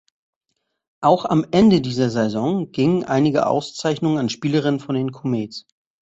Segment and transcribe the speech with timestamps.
[1.01, 5.67] Auch am Ende dieser Saison gingen einige Auszeichnungen an Spielerinnen von den Comets.